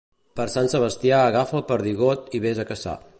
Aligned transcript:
Per 0.39 0.45
Sant 0.53 0.69
Sebastià 0.73 1.19
agafa 1.25 1.57
el 1.59 1.65
perdigot 1.73 2.37
i 2.39 2.43
ves 2.47 2.63
a 2.65 2.69
caçar. 2.73 3.01